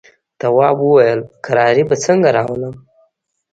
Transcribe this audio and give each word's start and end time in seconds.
تواب 0.39 0.77
وويل: 0.83 1.19
کراري 1.45 1.83
به 1.89 1.95
څنګه 2.05 2.29
راولم. 2.37 2.75